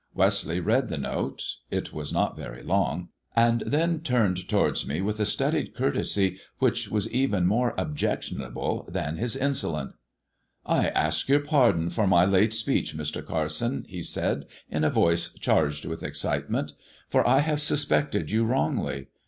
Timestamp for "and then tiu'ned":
3.45-4.47